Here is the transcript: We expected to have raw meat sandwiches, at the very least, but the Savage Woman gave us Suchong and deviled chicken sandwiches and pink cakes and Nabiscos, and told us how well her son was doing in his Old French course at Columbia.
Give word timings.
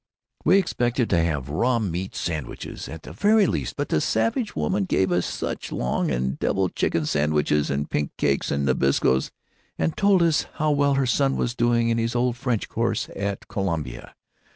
We 0.43 0.57
expected 0.57 1.11
to 1.11 1.21
have 1.23 1.49
raw 1.49 1.77
meat 1.77 2.15
sandwiches, 2.15 2.89
at 2.89 3.03
the 3.03 3.13
very 3.13 3.45
least, 3.45 3.75
but 3.75 3.89
the 3.89 4.01
Savage 4.01 4.55
Woman 4.55 4.85
gave 4.85 5.11
us 5.11 5.27
Suchong 5.27 6.09
and 6.09 6.39
deviled 6.39 6.75
chicken 6.75 7.05
sandwiches 7.05 7.69
and 7.69 7.87
pink 7.87 8.09
cakes 8.17 8.49
and 8.49 8.65
Nabiscos, 8.65 9.29
and 9.77 9.95
told 9.95 10.23
us 10.23 10.47
how 10.55 10.71
well 10.71 10.95
her 10.95 11.05
son 11.05 11.35
was 11.37 11.53
doing 11.53 11.89
in 11.89 11.99
his 11.99 12.15
Old 12.15 12.35
French 12.35 12.67
course 12.67 13.09
at 13.15 13.47
Columbia. 13.47 14.15